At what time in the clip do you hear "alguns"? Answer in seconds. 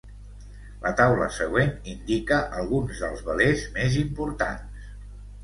2.63-3.03